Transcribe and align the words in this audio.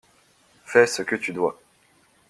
Fais 0.65 0.87
ce 0.87 1.03
que 1.03 1.15
tu 1.15 1.31
dois 1.31 1.61